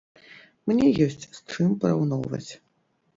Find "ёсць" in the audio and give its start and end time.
1.05-1.27